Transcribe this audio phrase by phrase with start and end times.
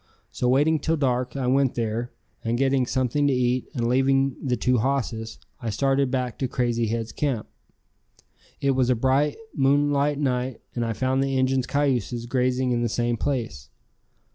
[0.31, 2.11] So waiting till dark I went there,
[2.43, 6.87] and getting something to eat and leaving the two hosses, I started back to Crazy
[6.87, 7.47] Head's camp.
[8.59, 12.89] It was a bright, moonlight night and I found the Injuns' cayuses grazing in the
[12.89, 13.69] same place.